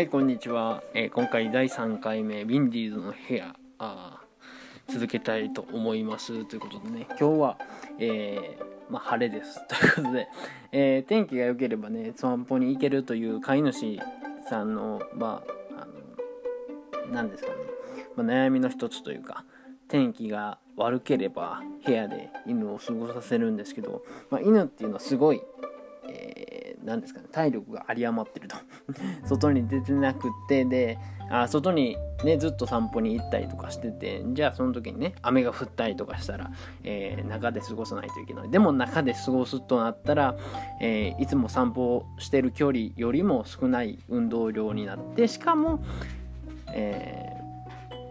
[0.00, 0.82] はい、こんにちは。
[0.94, 4.22] えー今回第3回目、ウィンディーズの部屋、あ
[4.88, 6.46] 続けたいと思います。
[6.46, 7.58] ということでね、今日は、
[7.98, 9.60] えーまあ、晴れです。
[9.68, 10.28] ということで、
[10.72, 14.00] えー天気が良ければね、散歩に行けるという飼い主
[14.48, 15.42] さんの、ま
[15.76, 17.56] あ、あの、なんですかね、
[18.16, 19.44] まあ、悩みの一つというか、
[19.88, 25.42] 天気が悪ければ部屋で犬を過ごさせるんですけど、まあ、犬っていうのはすごい、
[26.90, 28.56] えーなんですかね体力が有り余ってると。
[29.24, 30.98] 外に出てなくってで
[31.30, 36.50] あ外にねずっと散歩に行ったりとかしててじゃあその時にね雨が降ったりとかしたら、
[36.82, 38.50] えー中で過ごさないといけない。
[38.50, 40.36] でも中で過ごすとなったら、
[40.80, 45.80] えーいつも散歩してる距離よりも少ない運動量になってしかも、
[46.72, 47.36] え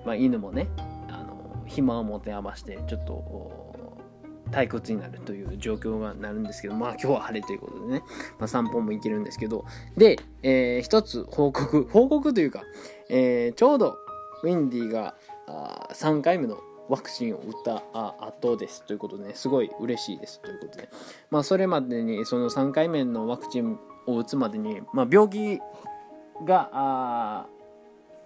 [0.04, 0.68] ーまあ、犬もね
[1.10, 3.59] あの暇を持て余してちょっと
[4.52, 8.03] 退屈になるという状況がなるんですけどまあ今日は晴れということでね、
[8.38, 9.65] まあ、散歩も行けるんですけど。
[9.98, 11.87] で、えー一つ報告。
[11.91, 12.63] 報告というか、
[13.09, 13.98] えーちょうど
[14.43, 15.15] ウィンディが
[15.48, 18.84] あ3回目のワクチンを打ったあ後です。
[18.85, 20.41] ということでねすごい嬉しいです。
[20.41, 20.90] ということで。
[21.29, 25.59] まあそれまでにその3回目のワクチンを打つまでに、まあ、病気
[26.46, 27.48] が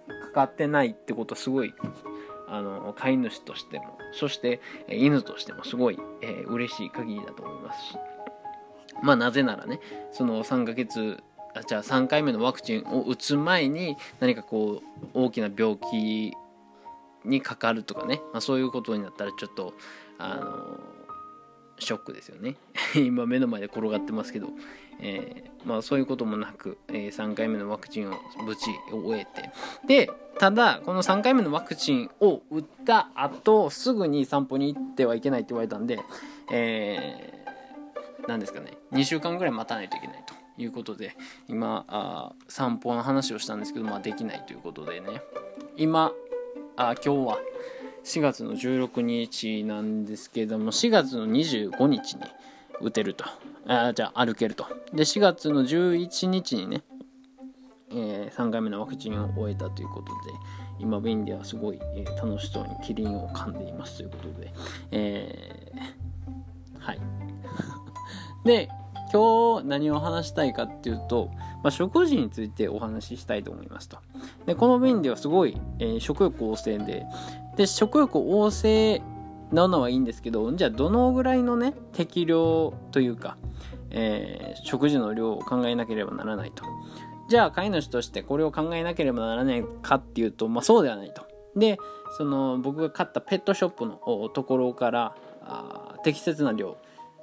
[0.08, 1.74] かかってないってことすごい
[2.56, 7.92] あの飼い主としてもそして犬としてもすごい、えー嬉しい限りだと思います。
[7.92, 7.98] し
[9.02, 9.80] まあなぜならね
[10.12, 11.22] その3ヶ月
[11.54, 16.32] あじゃあ3回目のワクチンを打つ前に何かこう大きな病気
[17.24, 19.74] にかかるとかね、まあ、そういうことになったらちょっと
[20.18, 20.80] あの
[21.78, 22.56] ショックですよね。
[22.94, 24.48] 今目の前で転がってますけど、
[25.00, 29.50] えーまあ、そういうこともなく、えー3回目のワクチンを無事終えて。
[29.86, 36.00] でただこの3回目のワクチンを打った後すぐに散歩に行ってはいけないって言われたんで、
[36.50, 38.76] えー、ですかね。
[38.92, 41.16] 2週間ぐらい待たないといけないということで
[41.48, 45.22] 今あ散歩の話をしたんですけど、まあ、できないということでね。
[45.76, 46.12] 今
[46.76, 47.38] あ今日は
[48.04, 52.22] 4月の16日なんですけども4月の25日に
[52.80, 53.24] 打てると。
[53.66, 54.66] あじゃあ歩けると。
[54.92, 56.82] で4月の11日にね、
[57.90, 60.12] えー3回目のワクチンを終えたということで
[60.78, 64.52] 今ウィンではすごい、えー楽しそうにキリンを噛んでいますということで、
[64.90, 67.00] えーはい。
[68.44, 68.68] で
[69.12, 71.30] 今日何を話したいかっていうと、
[71.62, 73.98] まあ、食事についてお話ししたいと思いますと。
[74.44, 77.06] でこの便ではすごい、えー食欲旺盛で
[77.56, 79.00] で食欲旺盛
[79.52, 83.36] なのはいいんですけどじゃあどのぐらいのね適量というか、
[83.90, 86.64] えー食事の量を考えなければならないと。
[87.28, 91.26] じゃあ飼い主としてこれを考えなければならないかっていうと、まあ、そうではないと。
[91.56, 91.78] で
[92.16, 96.76] その僕が買ったペットショップのところからあ適切な量。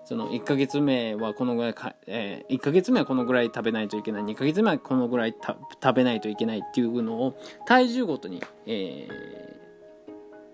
[0.04, 4.24] その1ヶ月目はこのぐらいか、え1ヶ月目はこのぐらい食べないといけない。
[4.24, 7.36] 2ヶ月目はこのぐらいた食べないといけないっていうのを
[7.68, 9.61] 体重ごとに、えー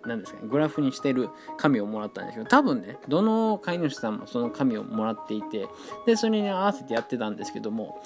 [0.07, 5.67] なんですかねグラフにしてる紙をもらったんですけど多分ねどの飼い主さんもその紙をもらっていて
[6.05, 8.01] でそれに合わせてやってたんですけども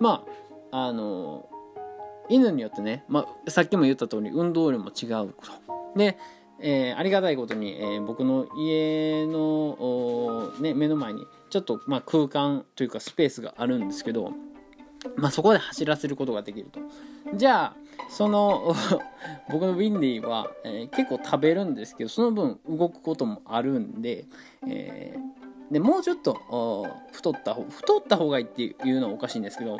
[0.00, 0.24] ま
[0.70, 1.48] ああの
[2.28, 5.34] 犬によってね、まあ、さっきも言った通り運動量も違うと。
[5.96, 6.18] で
[6.60, 14.32] えーありがたいことに、えー僕の家の、ね、目の前にちょっと、まあ、空間というかスペースがあるんですけど、
[15.16, 16.80] まあ、そこで走らせることができると。
[17.34, 17.76] じゃあ
[18.08, 18.74] その
[19.50, 24.26] 僕のウィンディは、えー結構食べるんですけどその分動くこともあるんで,、
[24.66, 25.38] えー
[25.72, 29.76] でもうちょっと太った方太った方がいいっていうのはおかしいんですけど、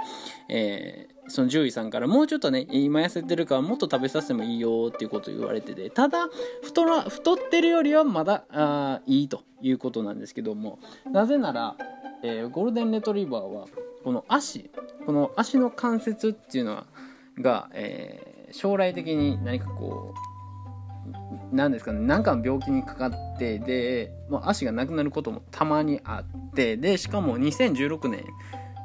[0.48, 6.28] えーその獣医さんからもうちょっとね今痩せてるからもっと食べさせてもいいよっていうことを言われててただ
[6.62, 10.78] 太ら太ってるよりはまだあいいということなんですけども
[11.10, 11.76] なぜなら、
[12.22, 13.66] えゴールデンレトリバーは
[14.04, 14.70] この足
[15.04, 16.86] この足の関節っていうのは
[17.40, 20.14] が、えー将来的に何かこ
[21.52, 28.24] うなんですかね何かの病気にかかってで、まあ、足がなくなることもたまにあってでしかも2016年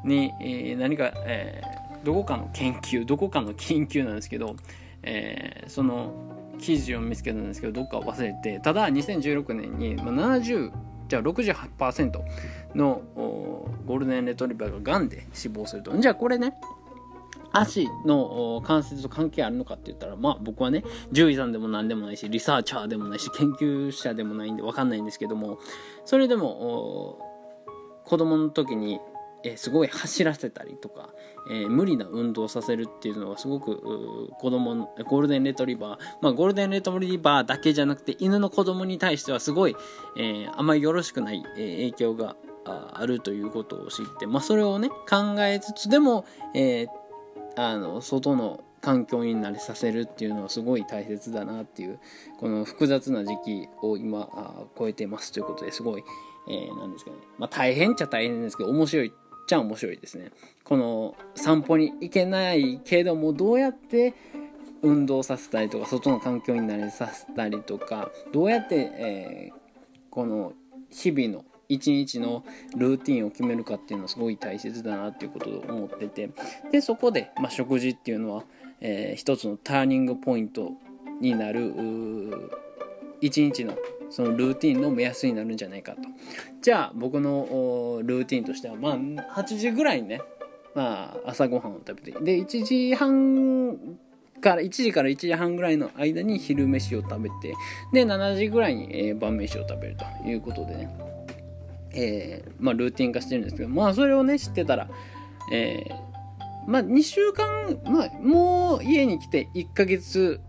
[0.04, 4.58] に、えー何か、えーどこかの研究どこかの研究なんですけど、
[5.04, 6.14] えーその
[6.60, 10.72] 記事を見つけたんですけどどっか忘れてただ2016年に、まあ、70
[11.08, 12.22] じゃあ68%
[12.76, 15.98] のおゴールデンレトリバーががんで死亡すると。
[15.98, 16.54] じゃあこれね
[17.54, 25.60] 足の関節と関係あるのかって言ったらまあ僕はね獣医さんでも何でもないしリサーチャーでもないし研究者でもないんで分かんないんですけども
[26.04, 27.20] それでも
[28.04, 29.00] 子供の時に、
[29.46, 31.10] えすごい走らせたりとか、
[31.50, 39.76] えー無理な運動をさせるっていうのはすごく子供のゴールデンレトリバー、まあ、ゴールデンレトリバーだけじゃなくて犬の子供に対してはすごい、
[40.18, 42.36] えーあまりよろしくない、影響が
[42.66, 47.03] ああるということを知って、まあ、それをね考えつつでも、えー
[47.56, 52.00] あの外の環境に慣れさせるっていうのはすごい大切だなっていう
[52.38, 56.04] この複雑な時期を今あ超えてますということですごい、
[56.50, 59.12] えー、なんですかね、まあ、大変っちゃ大変ですけど面白いっ
[59.48, 60.32] ちゃ面白いですね。
[60.64, 64.14] この散歩に行けないけどもどうやって
[64.82, 69.60] 運動させたりとか外の環境に慣れさせたりとかどうやって、えー、
[70.10, 70.54] この
[70.90, 72.44] 日々の一日の
[72.76, 76.30] ルーティンを決めるかっていうのはすごい大切だなっていうことを思ってて。
[76.72, 78.44] でそこで、まあ、食事っていうのは、
[78.82, 80.72] えー、一つのターニングポイント
[81.20, 81.74] になる
[83.22, 83.76] 一日の
[84.10, 86.02] そのルーティンの目安になるんじゃないかと。
[86.62, 88.98] じゃあ僕のルーティンとしてはまあ
[89.42, 90.22] 8時ぐらいにね
[90.76, 93.98] まあ朝ごはんを食べてで1時半
[94.42, 97.54] から1時から1時半ぐらいの間に昼飯を食べて
[97.94, 101.13] で7時ぐらいに、晩飯を食べるということでね。
[101.94, 104.90] えー、まあ、ルーティン化してるんですけど、まあ、それをね、知ってたら、
[105.52, 110.42] えー、まあ、2週間、まあ、もう家に来て1ヶ月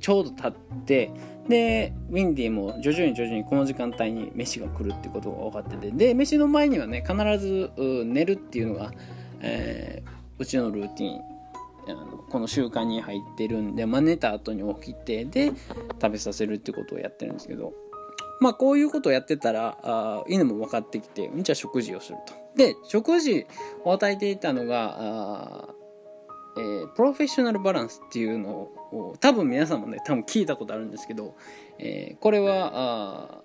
[0.00, 0.52] ちょうど経っ
[0.84, 1.10] て、
[1.48, 8.92] で、ウィンディも徐々に徐々にこの時間帯に飯が来るってことが分かってて、で、飯の前にはね、必ず寝るっていうのが、
[9.40, 11.32] えー、うちのルーティン
[11.88, 15.52] あのこの習慣に入ってるんで、まあ、寝た後に起きてで
[16.00, 17.72] 食べさせるってことをやってるんですけど。
[18.42, 22.34] まあこういうことをやってたらあ犬も分かってきてじゃあ食事をすると。
[22.56, 23.46] で食事
[23.84, 25.68] を与えていたのがあ、
[26.58, 31.36] えー、プロフェッショナルバランスっていうのを多分皆さんもね多分聞いたことあるんですけど、
[31.78, 33.42] えー、これはあ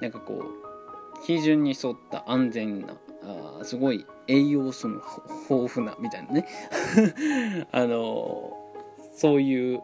[0.00, 5.02] なんかこう基準に沿った安全なあすごい栄養素の
[5.50, 6.46] 豊富なみたいなね
[7.70, 8.56] あの
[9.12, 9.82] そういう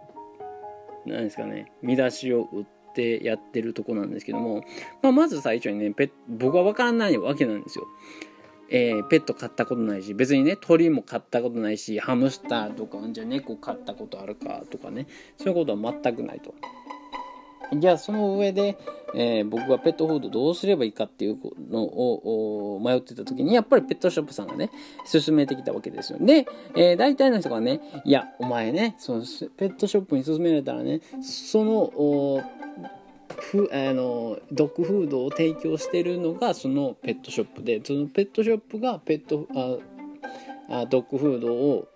[1.05, 4.65] なんですかね見出しを打ってってやってるとこなんですけども、
[5.03, 7.87] まあ、まず最初にねペ僕は分からないわけなんですよ。
[8.69, 15.07] えー、ペット飼ったことないし別にね鳥も飼ったことないしハムスターとかじゃあ猫飼ったことあるかとかね
[15.39, 16.55] そういうことは全くないと。
[17.75, 18.79] じゃあその上で、
[19.15, 21.39] えー、僕がペットフードどうすればいいかっていう
[21.69, 24.71] のを迷ってた時にやっぱりペットショップさんがね
[25.11, 26.47] 勧めてきたわけですよで、
[26.77, 29.21] えー、大体の人がねいやお前ねその
[29.57, 32.45] ペットショップに勧められたらねその
[33.39, 39.47] ふあのドッグフードを提供してるのがそのペットショップでそのペットショップがペット
[40.69, 41.89] ああドッグフードを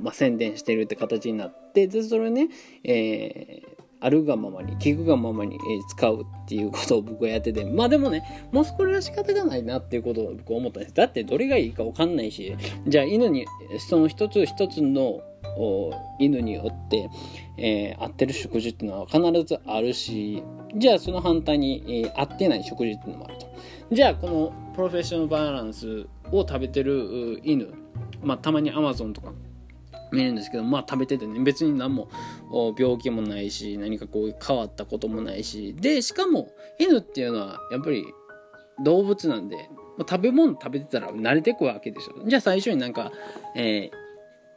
[0.00, 2.48] まあ、宣伝してるって形になってでそれね、
[2.84, 5.58] えー、あるがままに聞くがままに、え
[5.88, 10.94] 使うっていうことを僕はやっててまあでもねもうこれは仕方がないなっていうことを僕は思ったんです。
[10.94, 12.56] だってどれがいいか分かんないし
[12.86, 13.46] じゃあ犬に
[13.78, 15.20] その一つ一つの
[16.18, 17.10] 犬によって、
[17.56, 20.42] えー、合ってる食事っていうのは必ずあるし
[20.74, 23.46] じゃあその反対に、えー、合ってない食事っていうのもあると。
[23.92, 27.72] じゃあこのプロフェッショナルバランスを食べてる犬
[28.22, 29.32] まあたまにアマゾンとか
[30.12, 32.08] 見るんですけどまあ食べててね別に何も
[32.76, 36.48] 病気もないし何かこう変わったこともないしでしかも
[36.78, 38.04] 犬っていうのはやっぱり
[38.84, 43.12] 動物なんで食べ物食べてたら慣れてくわけですよじゃあ最初になんか、
[43.54, 44.05] えー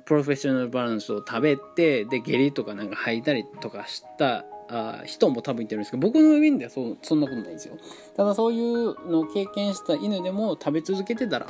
[0.09, 7.77] プロフェッショナルバランスを食べてで下痢とかなんか吐いたりとかしたあ人も多分いてるんですけど僕のウィンではそそんなことないんですよ。
[8.17, 11.45] ただそういうのを経験した犬でも食べ続けてたら、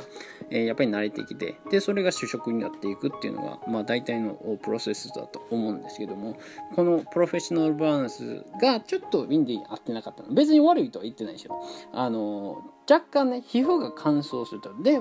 [0.50, 6.38] えー、やっぱり慣れてきてでそれが主食になっていくっていうのが、まあ、大体のプロセスだと思うんですけども
[6.76, 10.34] このプロフェッショナルバランスがちょっとウィンディに合ってなかったの。
[10.34, 11.62] 別に悪いとは言ってないですよ。
[11.92, 14.74] あの若干ね皮膚が乾燥すると。
[14.82, 15.00] で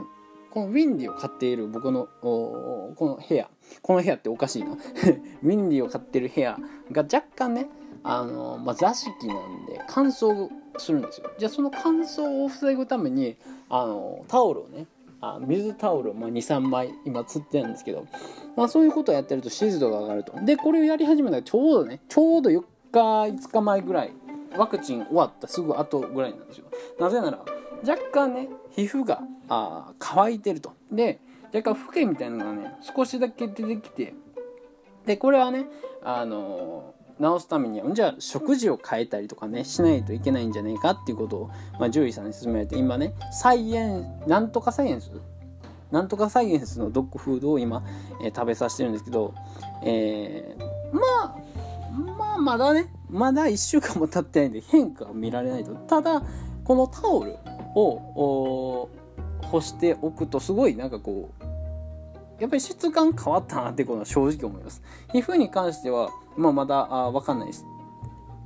[0.51, 3.49] このウィンディを飼っている僕のこの部屋。
[3.81, 4.71] この部屋っておかしいな。
[5.43, 6.57] ウィンディを飼ってる部屋
[6.91, 7.69] が若干ね
[8.03, 11.29] あの、まあ、座敷なんで乾燥するんですよ。
[11.37, 13.35] じゃあその乾燥を防ぐために
[13.69, 14.87] あのタオルをね
[15.21, 18.05] あ水タオルを、23枚今釣ってるんですけど、
[18.55, 20.33] まあ、そういうことをやってると湿度が上がると。
[20.45, 24.13] でこれをやり始めたらちょうどねちょうど4日5日前ぐらい。
[24.57, 26.65] ワクチン終わったすぐ後ぐらいなんですよ。
[26.99, 27.39] なぜなら
[27.87, 30.73] 若干ね皮膚があ乾いてると。
[30.91, 31.19] で
[31.53, 34.13] 若干フケみたいなのがね少しだけ出てきて。
[35.05, 35.65] でこれはね
[36.03, 41.47] あの治すためにはじゃあ食事を変えたりとかねしないといけないんじゃないかっていうことを、
[41.79, 45.11] まあ、獣医さんに勧められて今ねサイエンなんとかサイエンス？
[45.91, 47.83] なんとかサイエンスのドッグフードを今、
[48.23, 49.33] えー、食べさせてるんですけど、
[49.83, 51.35] えー、まあ
[52.17, 55.73] まあまだねまだ1週間も経ってないんで変化は見られないと。
[55.73, 56.21] ただ
[56.63, 57.35] このタオル
[57.75, 58.89] を
[59.41, 61.43] 干しておくとすごいなんかこう
[62.39, 64.81] やっぱり質感変わったなってことは正直思います。
[65.11, 67.65] 皮膚に関しては、まあ、まだあ分かんないです。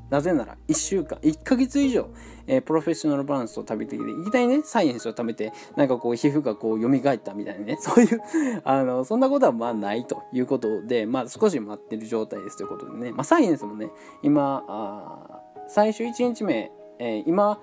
[0.10, 2.08] なぜなら1週間1ヶ月以上、
[2.46, 8.22] えー、プロフェッショナルバランスを食べてきていきなりねサイエンスを食べてなんかこう皮膚がこう蘇ったみたいなね そういう
[8.64, 13.90] あのそんなことはまあないということでまあ少し待ってる状態ですということでね、まあ、サイエンスもね
[14.22, 17.60] 今あ最終1日目、えー、今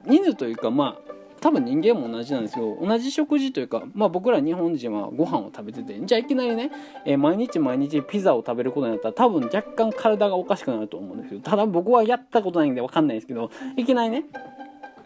[0.08, 6.72] 犬というかまあ多分人間も同じなんですけど同じ食事というか、まあ、僕ら日本人はご飯を食べててじゃあいきなりね、
[7.04, 14.26] えー、毎日毎日ピザを食べることになったら多分若干体がおかしくなると思うんですけどただ僕はやったことないんで分かんないですけどいきなりね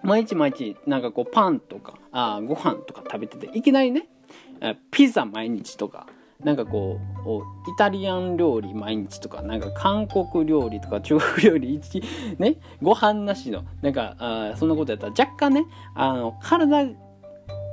[0.05, 4.07] 毎日毎日なんかこうパンとかあご飯とか食べてていきなりね
[4.91, 6.07] ピザ毎日とか
[6.43, 12.03] なんかこうイタリアン料理毎日とかなんか韓国料理とか中国料理一
[12.37, 16.89] ねご飯なしのなんかあそんなことやったら若干ねあの体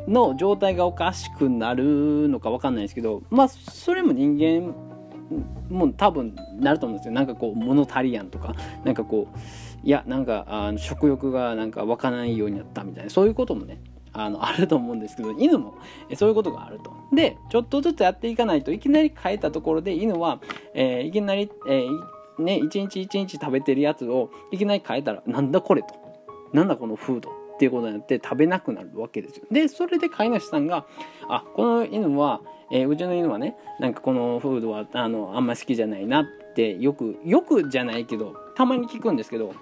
[0.07, 4.75] の状態がおかしくなるのか分かんないですけどまあそれも人間
[5.69, 7.15] も多分なると思うんですよ。
[7.15, 9.39] なんかこう物足りやんとかなんかこう
[9.85, 13.81] いやなんかあの食欲がなんか湧かないようになったみたいなそういうこともね
[14.13, 15.75] あの あると思うんですけど犬も
[16.15, 16.93] そういうことがあると。
[17.13, 20.41] でちょっとずつやっていかないといきなり変えたところで犬は、
[20.75, 25.95] えー、いきなり、えー、ね、一日一日食べてるやつをいきなり変えたらなんだこれと
[26.53, 29.45] なんだこのフードっていうことになって食べなくなるわけですよ。
[29.51, 30.87] でそれで飼い主さんが
[31.29, 36.25] あこの犬は、えー、うちの犬はねなんかこのフードはあのあんま好きじゃないなっ
[36.55, 39.55] てよくよくじゃないけどたまに聞くんですけど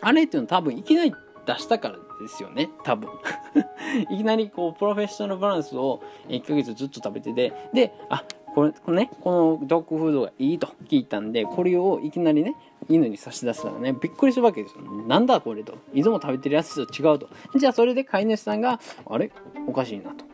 [0.00, 1.14] あれっていうのは多分いきなり
[1.46, 2.70] 出したからですよね。
[2.84, 3.10] 多分。
[4.10, 7.52] いきなりこうプロフェッショナルバランスを1ヶ月ずっと食べてて。
[7.72, 8.24] であ
[8.54, 12.54] これこれねこのドッグフードがいいと聞いたんでこれをいきなりね
[12.88, 14.82] 犬に差し出したらねびっくりするわけですよ。
[15.06, 15.74] なんだこれと。
[15.94, 17.28] いつも食べてるやつと違うと。
[17.56, 19.30] じゃあそれで飼い主さんがあれ？
[19.66, 20.24] おかしいなと。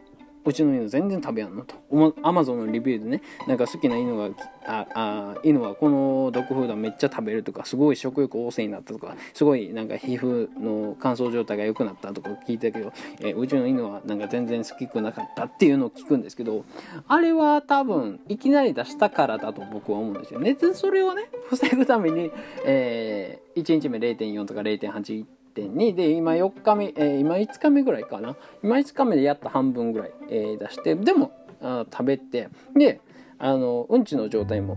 [0.44, 1.74] うちの犬全然食べやんのと。
[2.22, 4.28] アマゾンのレビューでね、なんか好きな犬が、
[4.66, 16.64] あ、あ、犬はこのドッグフードめっちゃ食べるとか、すごい食欲旺盛になったとか、すごいなんか皮膚の乾燥状態が良くなったとか聞いたけど、えー、うちの犬はなんか全然好きくなかったっていうのを聞くんですけど、
[17.08, 20.54] あれは多分、いきなり出したからだと僕は思うんですよね。
[20.54, 22.30] で、それをね、防ぐために、
[22.66, 28.36] えー、1日目0.4とか0.8 1.2で今4日目、えー、今5日目ぐらいかな。
[28.62, 31.32] 今5日目でやった半分ぐらい、えー、出してでも
[31.62, 33.00] あ食べてで
[33.38, 34.76] あのうんちの状態も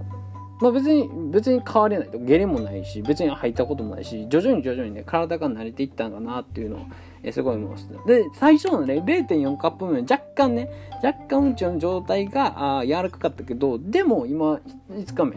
[0.62, 2.18] まあ別に別に変われないと。
[2.20, 6.80] 下痢もないし別に入ったこともないし徐々に徐々にね体が慣れていったんだなっていうのを、
[7.24, 7.90] えー、すごい思います。
[8.06, 10.70] で最初のね0.4カップ目若干ね
[11.04, 14.60] 若干うんちの状態があ柔らかかったけどでも今
[14.92, 15.36] 5日目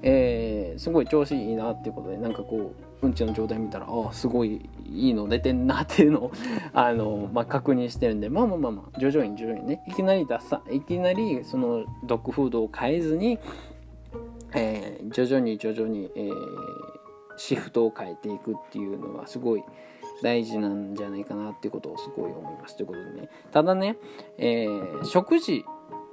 [0.00, 6.32] えー、すごい調子いいなっていうことでなんかこううんちの状態見たらあすごいいいの出てんなっていうのを
[6.72, 9.84] あの、まあ、確認してるんでまあまあまあまあ徐々に徐々にね。
[9.86, 13.38] いきなり出さいきなりそのドッグフードを変えずに、
[14.54, 16.32] えー、徐々に徐々に、えー、
[17.36, 19.62] シフトを変えていくっていうのはすごい
[20.22, 23.28] 大事なんじゃないかなっていうことをすごい思いますということでね。
[23.52, 23.96] ただね、
[24.36, 25.64] えー、食事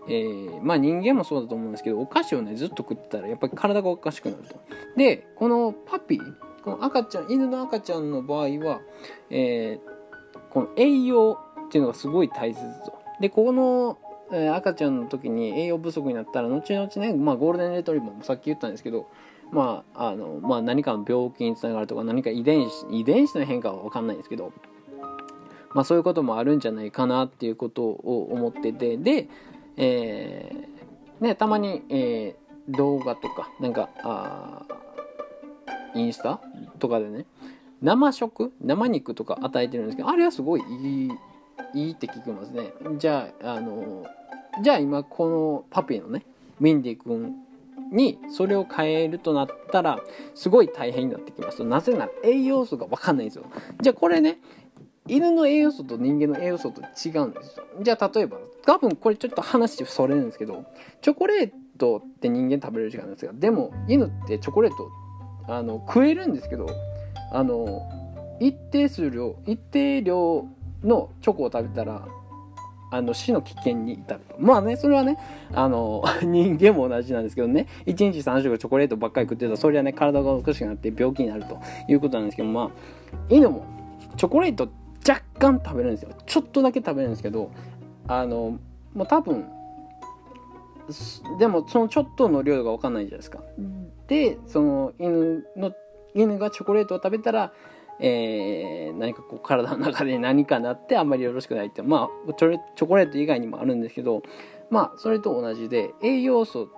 [0.08, 4.56] えー、まあ人間もそうだと思うんですけどお菓子をねずっと食ってたらやっぱり体がおかしくなると。
[4.96, 8.82] でこのパピーこの赤ちゃん犬の赤ちゃんの場合は、
[9.30, 13.00] えー、この栄養っていうのがすごい大切と。
[13.22, 14.00] でここの、
[14.32, 19.08] えー、赤ちゃんの時に栄養不足になったら後々ね、まあ、ゴールデンレトリバーもさっき言ったんですけど、
[19.52, 24.52] まああのまあ、何かの病気につながるとか何か遺伝子遺伝子の変化は分かんないんですけど、
[25.76, 29.30] まあ、そういうこともあるんじゃないかなっていうことを思っててで、
[29.78, 34.64] えーね、たまに、えー、動画とかなんかあ
[35.96, 36.40] インスタ？
[36.80, 37.26] とかでね。
[37.82, 38.54] 生食？
[38.62, 41.12] 生肉とか与えてるんですけどあれはすごいいい
[41.74, 42.74] いいって聞きますね。
[42.98, 44.06] じゃああの
[44.64, 46.24] じゃあ今このパピーのね
[46.60, 47.34] ウィンディ君
[47.92, 50.00] にそれを変えるとなったら
[50.34, 51.66] すごい大変になってきますと。
[51.66, 53.46] なぜなら栄養素が分かんないんですよ。
[53.82, 54.40] じゃあこれね
[55.08, 57.66] 犬の栄養素と人間の栄養素と違うんですよ。
[57.82, 60.66] じゃあ例えば多分これちょっと話それるんですけど
[61.02, 64.90] チョコレートって人間食べれる時間なんですがでも犬ってチョコレート
[65.48, 66.68] あの食えるんですけど
[67.32, 67.88] あの
[68.40, 70.46] 一定数量一定量
[70.84, 72.08] のチョコを食べたら
[72.92, 74.36] あの死の危険に至ると。
[74.40, 75.18] まあねそれはね
[75.54, 77.68] あの 人間も同じなんですけどね。
[77.86, 81.58] 1日3食チョコレートばっかり食ってたらそれはね体がおかしくなって病気になると。
[81.88, 82.70] いうことなんですけどまあ
[83.30, 83.64] 犬も
[84.18, 84.70] チョコレート
[85.08, 86.10] 若干食べるんですよ。
[86.26, 87.50] ちょっとだけ食べるんですけど
[88.08, 88.58] あの
[88.94, 89.46] もう多分
[91.40, 93.42] でもそのちょっとの量が分かんないじゃないですか。
[94.08, 95.72] でその犬の
[96.14, 97.54] 犬がチョコレートを食べたら、
[98.00, 104.24] えー、何かこう体の中で何かなってあんまりよろしくないってまあチョコレート以外にもあるんですけど
[104.70, 106.70] まあそれと同じで栄養素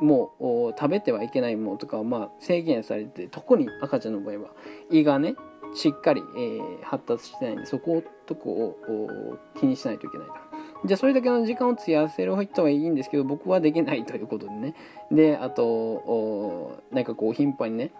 [0.00, 0.32] も
[0.78, 4.50] 食べてはいけないものとかはまあ制限されて特に赤ちゃんの場合は
[4.90, 5.34] 胃がね
[5.74, 10.47] しっかり、えー、発達してないんでそことこを気にしないといけないと。
[10.84, 14.74] じゃあそれだけの時間を費やせる人はいいんですけど僕はできないということでね。
[15.10, 17.92] であとなんかこう頻繁にね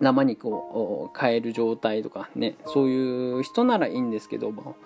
[0.00, 4.76] 生肉を変える状態とかねそういう人ならいいんですけども、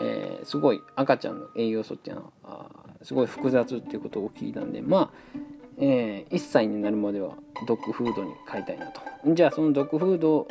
[0.00, 2.70] えー、すごい赤ちゃんの栄養素っていうのは
[3.02, 5.38] すごい複雑っていうことを聞いたんでまあ、
[5.78, 7.34] えー、1歳になるまでは
[7.66, 9.00] ドッグフードに変えたいなと。
[9.26, 10.48] じゃあそのドッグフード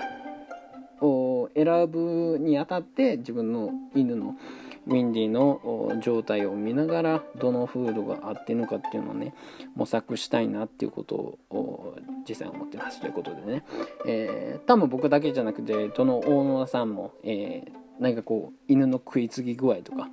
[1.04, 4.36] を選ぶにあたって自分の犬の
[4.88, 9.34] ウィンディの状態を見ながらどのフードが合ってるのかっていうのをね
[9.76, 11.16] 模索したいなっていうこと
[11.50, 11.96] を
[12.28, 13.00] 実際思ってます。
[13.00, 13.64] ということでね、
[14.06, 20.10] えー、多分僕だけじゃなくてどの大野さんも、えー、何かこう犬の食いつぎ具合とか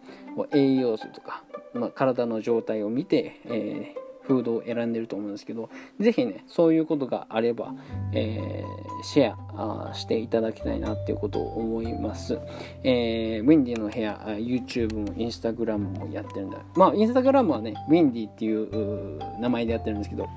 [0.52, 1.42] 栄養素とか、
[1.74, 7.74] まあ、体の状態を見て、えーフードを選んでると思うんですけど、ぜひね、そういうことがあれば、
[8.12, 12.38] えー、シェアしていただきたいなっていうことを思います。
[12.84, 16.58] えー、ウィンディの部屋、YouTube も Instagram もやってるんだ。
[16.76, 20.28] まあ、Instagram はね、ウィンディっていう名前でやってるんですけど、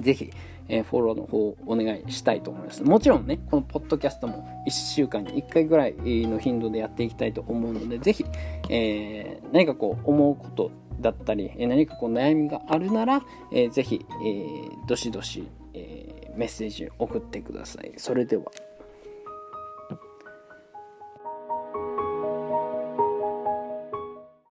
[0.00, 0.32] ぜひ、
[0.68, 2.82] えー、フォローの方をお願いしたいと思います。
[2.82, 8.24] もちろんね、このポッドキャストも1週間に1回ぐらいの頻度でやっていきたいと思うので、ぜひ、
[8.68, 17.92] えー、何かこう思うことだったり、え何かこう悩みがあるなら、えー、ぜひ、えー、どしどし、えー、メッセージ送ってください。
[17.96, 18.44] それでは。